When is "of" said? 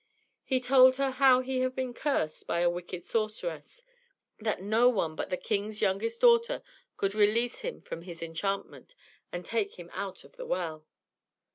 10.23-10.37